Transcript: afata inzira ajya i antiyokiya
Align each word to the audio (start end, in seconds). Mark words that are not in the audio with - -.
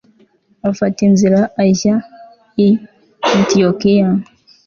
afata 0.69 0.99
inzira 1.07 1.39
ajya 1.63 1.95
i 2.67 2.69
antiyokiya 3.33 4.07